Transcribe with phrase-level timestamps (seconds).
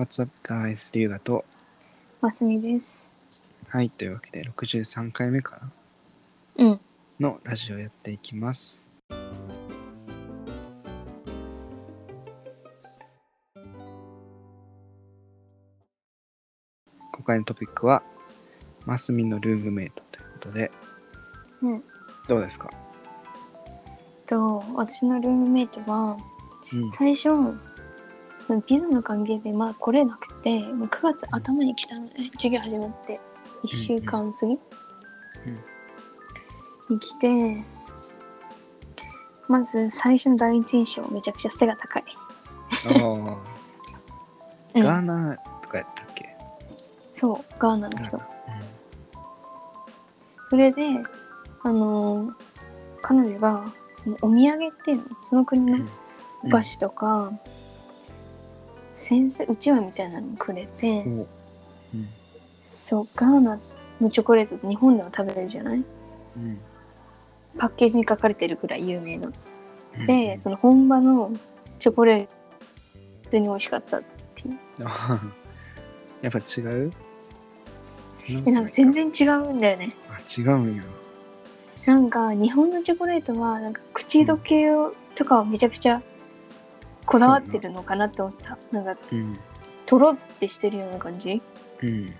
[0.00, 0.90] What's up, guys?
[0.94, 1.44] 龍河と。
[2.22, 3.12] ますみです。
[3.68, 5.60] はい、というわけで、63回目か
[6.56, 6.64] な？
[6.64, 6.80] うん。
[7.20, 8.86] のラジオやっていきます。
[9.10, 9.20] 今
[17.22, 18.02] 回のトピックは、
[18.86, 20.72] マスミのルームメイトということで、
[21.60, 21.84] うん。
[22.26, 22.70] どうですか、
[24.26, 26.16] と、私のルームメイトは、
[26.72, 27.28] うん、最初、
[28.66, 32.30] ビザの関係でまあ来れなくて、もう9月頭に来たのね。
[32.34, 33.20] 授業始まって。
[33.62, 34.58] 1週間過ぎ、
[36.88, 37.62] に来て、
[39.48, 42.04] まず最初の第一印象、めちゃくちゃ背が高い。
[42.86, 44.82] ああ、うん。
[44.82, 46.36] ガーナとかやったっけ？
[47.14, 48.16] そう、ガーナの人。
[48.16, 48.30] ガーナ。
[50.48, 50.82] それで、
[51.62, 52.34] あのー
[53.02, 55.86] 彼女が、そのお土産っていうの、その国の
[56.44, 57.32] お菓子とか、
[59.00, 61.08] 先生うちわみたいなのくれて、う。
[61.08, 61.26] ん。
[62.66, 63.58] そうガーナ
[64.00, 65.82] のチョコレートって日本でも食べれるじゃない？
[66.36, 66.58] うん。
[67.58, 69.28] パッケージに書かれてるくらい有名な
[69.98, 70.06] うん。
[70.06, 71.32] で、その本場の
[71.78, 72.32] チョコレート
[73.24, 74.02] 普通に美味しかったっ
[74.36, 74.58] ていう。
[74.84, 75.20] あ
[76.22, 76.92] やっぱ違う？
[78.46, 79.88] えなんか全然違うんだよね。
[80.08, 80.82] あ違うんや。
[81.86, 86.02] なんか日本のチョコレートはなんか口どけをとかはめちゃくちゃ
[87.10, 89.38] こだわってるのかなって思ったなんかうん。
[89.84, 91.42] とろってしてるような感じ？
[91.82, 92.06] うん。
[92.06, 92.14] で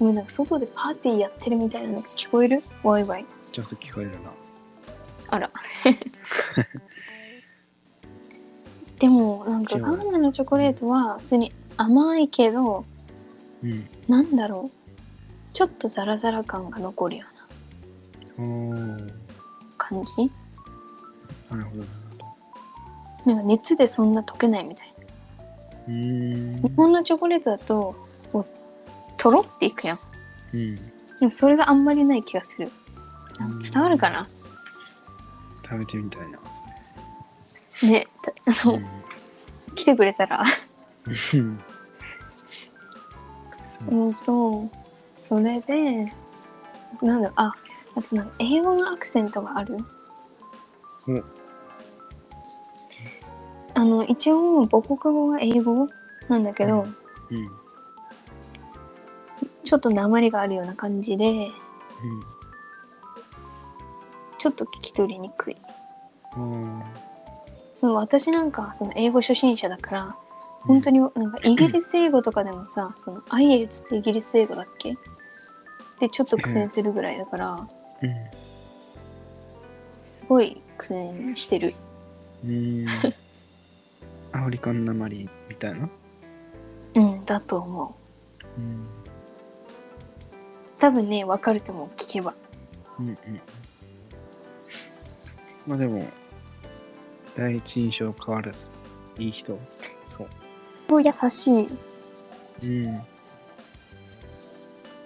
[0.00, 2.60] もなんか外でパーティーやってるみたいなのが聞こえる？
[2.82, 4.32] ワイワイちょっと聞こえるな。
[5.30, 5.50] あら
[8.98, 12.84] でもなんかガーナのチョコレートは普通に甘いけど
[13.62, 13.88] うん。
[14.08, 17.26] なんだろうちょっとザラザラ感が残るよ
[18.38, 18.98] うな
[19.78, 20.30] 感じ？
[21.48, 21.84] なるほど、
[23.26, 25.92] なんか熱でそんな溶けないみたいな。
[25.92, 27.96] 日本のチョコレートだと
[28.32, 28.46] もう
[29.16, 29.98] とろっていくやん。
[30.54, 30.76] うん。
[30.76, 30.82] で
[31.22, 32.70] もそれがあんまりない気がする。
[33.40, 33.62] うん。
[33.62, 34.26] 伝わるかな？
[35.64, 36.20] 食べてみたい
[37.82, 37.88] な。
[37.88, 38.06] ね。
[38.22, 38.32] た
[38.64, 38.82] あの、うん。
[39.74, 40.44] 来てくれたら。
[41.34, 41.60] うん。
[44.26, 44.68] と
[45.20, 46.12] それで
[47.00, 47.54] なんだあ
[47.96, 49.78] あとなんか英語のアクセントがある？
[51.08, 51.22] お
[53.80, 55.88] あの一応母国語が英語
[56.28, 56.86] なんだけど、
[57.30, 57.38] うん。
[57.38, 57.50] うん。
[59.64, 61.48] ちょっと鉛があるような感じで
[64.36, 65.56] ちょっと聞き取りにくい
[66.36, 66.82] うん。
[67.74, 70.14] その私なんかその英語初心者だから
[70.60, 74.94] 本当になんかイギリス英語とかでもさそのアイエルツってイギリス英語だっけ？
[76.00, 77.66] でちょっと苦戦するぐらいだから
[78.02, 78.14] うん。
[80.06, 81.74] すごい苦戦してる
[82.44, 82.86] うん。
[84.32, 85.88] アフリカンなまりみたいな？
[86.94, 87.96] うんだと思
[88.56, 88.86] ううん。
[90.78, 92.34] 多分ねわかると思う聞けば
[92.98, 93.16] うんうん。
[95.66, 96.06] まあでも、
[97.36, 98.66] 第一印象変わらず、
[99.18, 99.58] いい人？
[100.06, 100.28] そう。
[101.02, 101.68] 優しい
[102.84, 103.00] うん。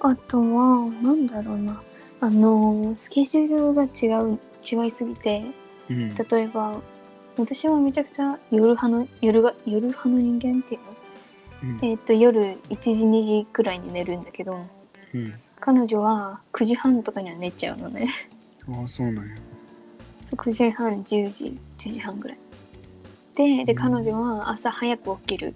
[0.00, 1.82] あとはなんだろうな
[2.20, 5.44] あのスケジュールが違う違いすぎて
[5.90, 6.14] うん。
[6.14, 6.80] 例えば
[7.36, 10.90] 私はめちゃくちゃ夜派の夜が夜派の人間っていうの？
[11.64, 14.66] うんえっ、と夜1時2時くらいに寝るんだけど
[15.14, 15.34] うん。
[15.60, 18.12] 彼女は9時半とかには寝ちゃうのね
[18.68, 19.34] ああ、そうなんや。
[20.24, 22.38] そう9時半10時10時半ぐらい
[23.34, 25.54] ででうん彼女は朝早く起きる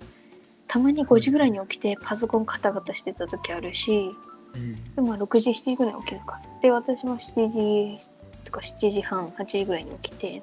[0.66, 4.10] たまに5時ぐらいに起きてパソコンカタカタしてた時あるし
[4.55, 4.95] うん。
[4.95, 7.99] でもまあ6時7時ぐらいに起きるかで私は7時
[8.45, 10.43] とか7時半8時ぐらいに起きて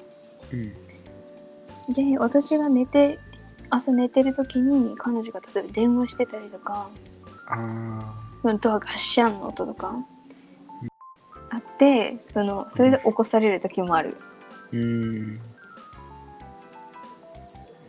[0.53, 0.84] うん。
[1.93, 3.19] で私が寝て
[3.69, 6.89] 朝寝てる時に彼女が例えば電話してたりとか
[7.47, 9.95] あドアガッシャンの音とか
[11.49, 14.35] あってそのそれで起こされる時もあるあ。
[14.71, 15.39] うん。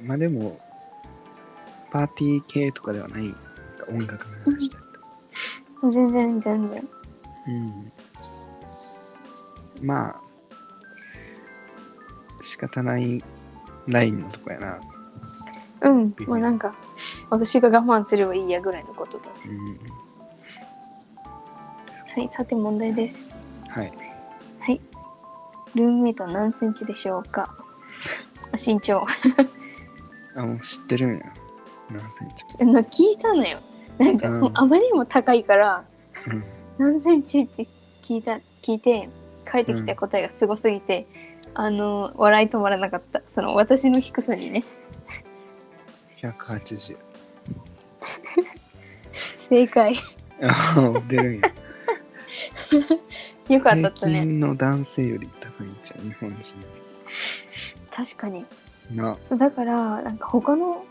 [0.04, 0.50] まあでも、
[1.90, 3.34] パーティー系とかではない。
[3.88, 5.00] 音楽流したりと
[5.80, 5.90] か。
[5.90, 6.88] 全然全然
[7.48, 7.92] うん。
[9.82, 10.20] まあ、
[12.44, 13.22] 仕方ない
[13.86, 14.78] ラインのとこやな。
[15.82, 16.74] うんもうなんか
[17.30, 19.76] 私が我慢すればいいやぐらいのことだうん。
[22.18, 23.92] はいさて問題ですはい。
[24.60, 24.80] はい
[25.74, 27.54] ルームメイトは何センチでしょうか？
[28.52, 29.04] あ身長
[30.36, 31.32] あ、もう知ってるんや。
[31.90, 32.28] 何セン
[32.58, 32.64] チ？
[32.66, 33.58] な聞いたのよ
[33.98, 35.84] なんか、うあまりにも高いから
[36.26, 36.44] うん。
[36.78, 37.64] 何センチって
[38.02, 39.08] 聞いた聞いて
[39.44, 41.06] 返ってきた答えがすごすぎて、
[41.58, 44.62] あの笑い止まらなかったその私の低さにね
[46.22, 46.96] 180。
[49.36, 49.94] 正解。
[50.42, 51.42] ああ、出るんや。
[53.56, 54.20] よかった平ったね。
[54.20, 56.02] 均の男性より高いんちゃう？
[56.02, 56.28] 日本
[57.90, 58.44] 確かに。
[58.90, 58.96] 人。
[59.02, 59.16] な。
[59.24, 60.84] そうだから、なんか他の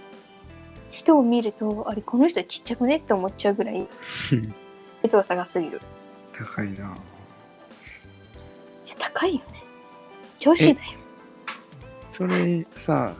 [0.89, 3.88] 人を見ると、あれ、この人ちっちゃくねって思っちゃうぐらい、
[5.03, 5.81] 人が高すぎる。
[6.38, 6.73] 高いな。
[8.85, 9.55] いや、高いよね。
[10.40, 10.88] 女子だよ。
[12.12, 13.14] それさ、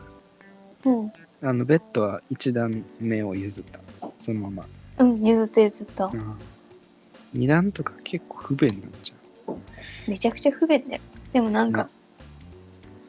[0.84, 1.12] うん。
[1.42, 3.80] あの、ベッドは一段目を譲った。
[4.24, 4.66] そのまま。
[4.98, 6.06] うん、譲って譲った。
[6.06, 6.38] うん
[7.32, 9.12] 二段とか結構不便なんじ
[10.08, 11.02] めちゃくちゃ不便だよ。
[11.32, 11.88] でもなんかな、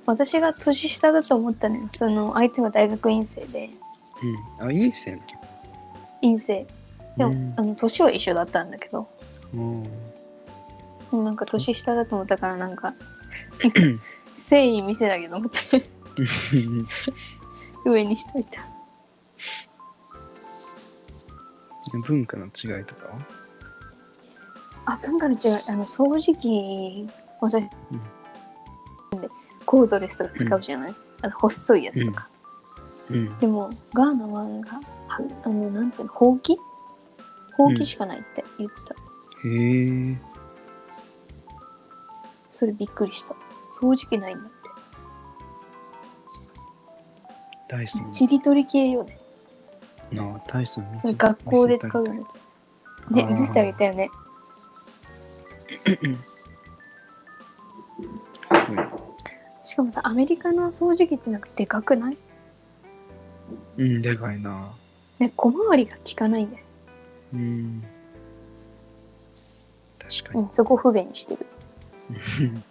[0.06, 1.88] 私が年下だと思ったのよ。
[1.94, 4.66] その相手は大学院生で、ゃん。
[4.66, 4.68] うん。
[4.68, 5.22] あ、いい線。
[6.22, 6.66] 院生。
[7.16, 9.08] でも、うんあの年は一緒だったんだけど、
[9.54, 9.84] うん
[11.12, 12.92] でもなんか年下だと思ったからなんか、
[14.36, 15.90] 誠意見せなきゃと思って
[17.86, 18.68] 上にしといた。
[22.06, 23.14] 文化の違いとかは？
[24.88, 25.40] あ、文化の違い、
[25.70, 27.08] あの掃除機、
[27.40, 28.02] 私、うん
[29.22, 29.30] で
[29.66, 32.30] コードレスとか使うじゃない、あの細いやつとか。
[33.10, 33.40] うん。
[33.40, 34.76] でも、ガーナはなんか、
[35.08, 36.58] はあの、なんていうの、ほうき？
[37.58, 38.96] ほうきしかないって言ってた。
[39.50, 40.18] へえ。
[42.58, 43.36] それびっくりした。
[43.80, 44.52] 掃除機ないんだって。
[47.70, 48.12] ダイソン。
[48.12, 49.20] ちりとり系よね。
[50.12, 52.42] なあ、ダイソンそれ学校で使うやつ。
[53.12, 54.10] ね、見せてあげたよね。
[59.62, 62.18] しかもさ、アメリカの掃除機ってなんかでかくない？
[63.78, 64.72] うん、でかいな。
[65.20, 66.64] ね、小回りが効かないんだよ。
[67.36, 67.84] うん。
[70.00, 70.42] 確かに。
[70.42, 71.46] うん、そこ不便にしてる。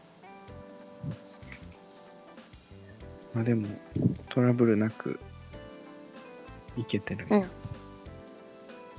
[3.35, 3.69] まあでも、
[4.31, 5.21] トラブルなく
[6.77, 7.27] いけてる。
[7.31, 7.51] うん。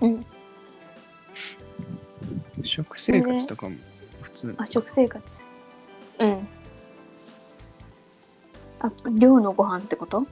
[0.01, 0.25] うん。
[2.63, 3.75] 食生活とかも
[4.21, 4.55] 普通。
[4.57, 5.49] あ、食生活。
[6.19, 6.47] うん。
[8.79, 10.25] あ、寮のご飯ってこと？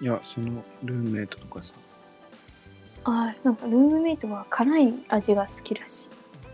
[0.00, 1.74] いや、そのルームメイトとかさ。
[3.04, 6.08] あ、なんかルームメイトは辛い味が好きらしい。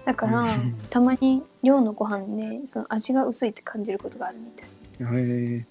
[0.06, 4.68] だからうん、たまに寮のご飯でその味が薄いって感じることがあるみたい。
[5.18, 5.66] へえ。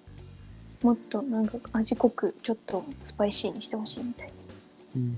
[0.84, 4.32] もっとなんか味濃くちょっとスパイシーにしてほしいみたい。
[4.98, 5.18] うんうん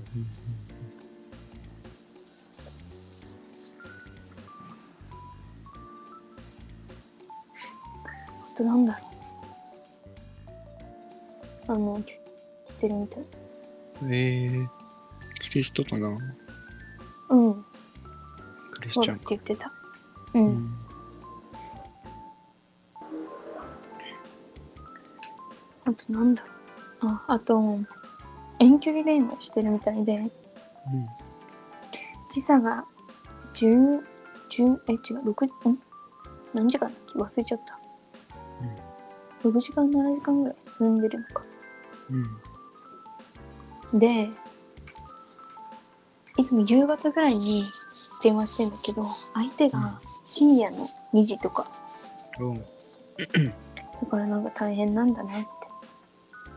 [8.54, 8.98] あとなんだろ
[11.68, 11.72] う。
[11.72, 12.12] あの、来
[12.80, 13.24] てるみたい。
[14.10, 14.66] え。
[15.40, 16.16] キリストかな
[17.30, 17.64] うん、
[18.88, 19.16] クリスそうだっ。
[19.18, 19.72] て言ってた。
[20.34, 20.38] う。
[20.38, 20.78] うんん。
[25.84, 26.42] あとなんだ？
[27.02, 27.12] ろう。
[27.12, 27.60] あ、あと、
[28.58, 30.30] 遠距離恋愛してるみたいで、
[32.30, 32.84] 時差が
[33.54, 34.00] 10、
[34.50, 35.78] 10、え、違う、6、ん？
[36.54, 37.18] 何時間だっけ？
[37.18, 37.78] 忘れちゃった。
[39.48, 41.42] 6時間、7時間ぐらい進んでるのか。
[43.92, 43.98] うん。
[43.98, 44.28] で、
[46.36, 47.62] いつも夕方ぐらいに
[48.22, 49.04] 電話してんだけど、
[49.34, 51.66] 相手が深夜の2時とか、
[52.38, 52.46] うん。
[52.46, 52.54] お
[54.04, 55.46] だからなんか大変なんだなって。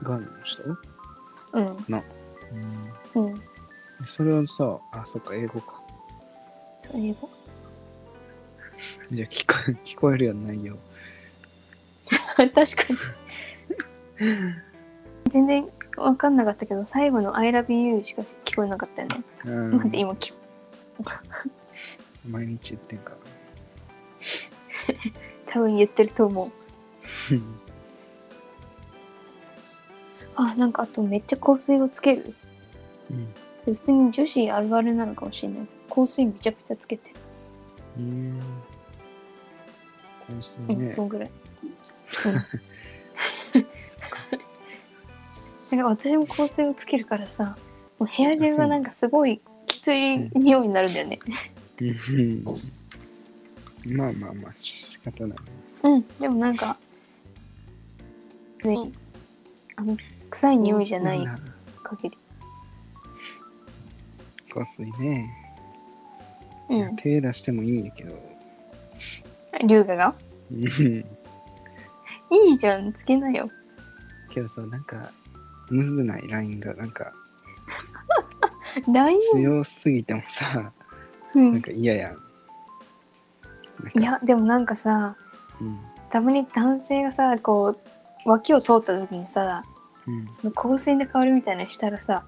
[0.04, 0.64] ガンの人
[1.54, 1.86] うん、
[3.16, 3.24] うん。
[3.26, 3.42] うん、
[4.06, 5.82] それはさ、あ、そっか、英語か。
[6.82, 7.30] そう、英語。
[9.12, 10.78] じゃあ聞こえ、 聞こえるような内容。
[12.38, 13.00] 確かに。
[15.28, 19.24] 全然わかんなかったけど、最後の I love you しか聞こえなかったよね。
[19.46, 20.41] うん今聞こ
[22.30, 23.14] 毎日言ってんか
[25.48, 26.48] 多分言ってると思う。
[27.34, 27.40] ら。
[30.52, 32.34] あ、なんかあとめっちゃ香水をつける。
[33.10, 33.34] うん。
[33.66, 37.16] で普通に女子あるあるなのかもしれない香水めちゃくちゃつけてる。
[37.98, 38.40] うん。
[40.28, 40.90] 香水うん、ね。
[40.90, 41.32] そんぐらい。
[42.26, 42.34] うん。
[45.72, 47.58] だから私も香水をつけるからさ、
[48.00, 49.42] もう部屋中がなんかすごい
[49.82, 51.20] きつい匂いになるんだよね。
[51.80, 52.44] うん。
[53.98, 55.38] まあまあまあ、仕方ない。
[55.84, 56.78] うん、でもなんか、
[58.64, 58.92] ね、
[59.76, 59.98] あの
[60.30, 61.28] 臭い匂いじゃない
[61.82, 62.18] 限り。
[64.54, 65.28] 香水ね。
[66.70, 66.96] うん。
[66.98, 68.16] 手出してもいいんやけど。
[69.68, 70.14] 龍河が？
[70.52, 71.06] うん
[72.34, 73.50] いいじゃん、つけなよ。
[74.30, 75.12] けどさ、なんか、
[75.70, 76.28] むずない？
[76.28, 77.12] ラインが、なんか、
[78.88, 79.20] LINE?
[79.34, 80.72] 強すぎてもさ、
[81.34, 81.52] うん。
[81.54, 82.18] なんか嫌やん。
[84.00, 85.16] いや、でもなんかさ、
[85.60, 85.80] うん。
[86.10, 89.64] たまに男性がさ、こう、脇を通った時にさ、
[90.08, 90.34] うん。
[90.34, 92.24] その香水の香りみたいなのしたらさ、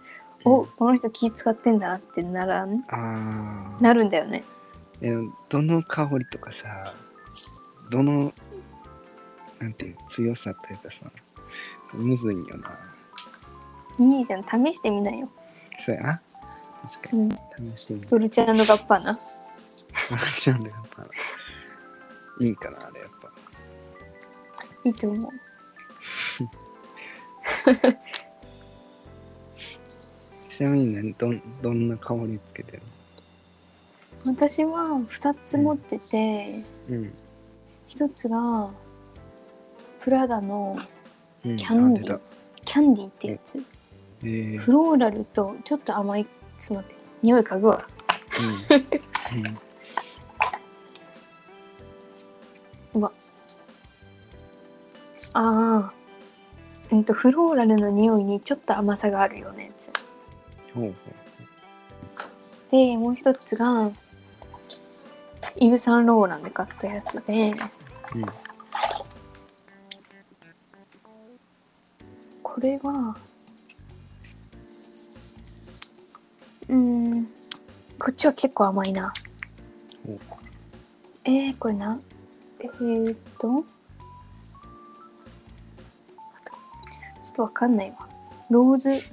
[0.46, 2.84] おこの人気使ってんだなってならん？
[2.90, 3.82] ああ。
[3.82, 4.44] なるんだよね
[5.02, 5.14] え
[5.48, 6.94] どの香りとかさ、
[7.90, 8.34] どの、
[9.60, 11.12] なんていうの強さというかさ、
[11.94, 12.78] むずいんよな。
[14.00, 15.26] いいじゃん試してみなよ、
[15.86, 16.22] そうやな。
[16.84, 17.36] 確かうん、に。
[17.78, 18.08] 試してみる。
[18.10, 19.18] ドルチャガッパーな
[20.40, 21.06] ちゃんだやっぱ。
[22.40, 23.32] いいかな、あれやっぱ。
[24.86, 25.22] いいと思う
[30.58, 32.84] ちなみにね、どんどんな香りつけてる
[34.26, 36.48] 私は2つ持ってて、
[36.90, 37.14] のうん。
[37.90, 38.70] 1つが
[40.00, 40.78] プラダの
[41.46, 42.20] うん、キャンディあ出た
[42.64, 43.62] キャンディってやつ
[44.24, 46.26] えー、フローラルとちょっと甘い
[46.60, 46.96] ちょっと待って。
[47.22, 47.78] 匂い嗅ぐわ。
[48.40, 49.40] うん。
[52.96, 53.02] うん。
[53.02, 53.12] うわ。
[55.36, 55.94] ああ
[56.92, 59.92] うんとフローラルの匂いにちょっと甘さがあるようなやつ。
[60.76, 60.94] ほうほう。
[62.72, 63.90] でもう一つが
[65.56, 67.54] イヴ・サンローランで買ったやつで。
[68.16, 68.26] うん。
[72.44, 73.18] これは
[78.14, 79.12] っちは結構甘いな。
[81.26, 82.00] えー、これな？
[82.60, 83.66] えー、っと。
[87.24, 88.08] ちょっとわかんないわ。
[88.50, 89.02] ローズ。
[89.02, 89.06] ち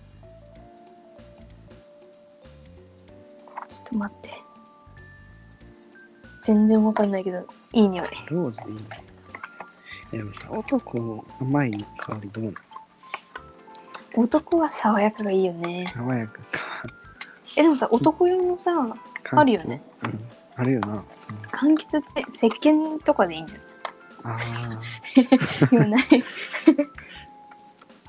[3.80, 4.30] ょっと待って。
[6.42, 8.07] 全然わかんないけどいい匂い。
[8.28, 8.83] ローズでいいね。
[10.12, 12.57] えでもさ、男、甘い香りどうなの？
[14.16, 15.87] 男は爽やかがいいよね。
[15.95, 16.50] 爽やかか。
[17.57, 18.73] えでもさ男用のさ、
[19.33, 20.21] あるよね、うん、
[20.57, 20.97] あるよな、う。
[20.97, 21.00] ん、
[21.52, 23.66] 柑橘って石鹸とかでいいんじゃない？
[24.23, 24.80] あ
[25.73, 26.02] あよ ない。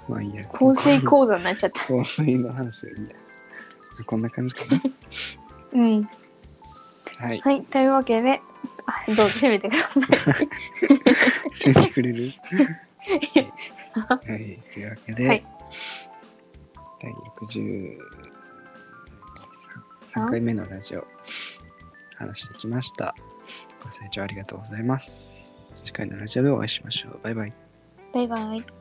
[0.09, 0.43] まあいいや。
[0.45, 1.79] 香水講座になっちゃった。
[1.85, 3.11] 香水の話はいいや。
[4.05, 4.81] こんな感じかな。
[5.73, 6.03] うん。
[7.19, 8.41] はい、はい、というわけで
[9.07, 10.03] どうぞ閉めてください。
[11.53, 12.33] 閉めてくれる？
[13.93, 14.59] はい。
[14.73, 15.45] というわけで、はい、
[17.01, 17.97] 第60
[20.01, 21.07] 3回目のラジオ
[22.15, 23.15] 話してきました。
[23.83, 25.53] ご清聴ありがとうございます。
[25.73, 27.19] 次回のラジオでお会いしましょう。
[27.23, 27.53] バイバイ。
[28.13, 28.80] バイバイ。